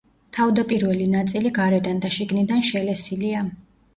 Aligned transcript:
თავდაპირველი 0.35 1.05
ნაწილი 1.15 1.51
გარედან 1.59 2.01
და 2.05 2.11
შიგნიდან 2.17 2.65
შელესილია. 2.71 3.45